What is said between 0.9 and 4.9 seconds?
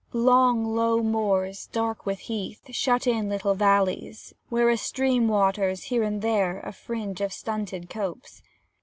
moors, dark with heath, shut in little valleys, where a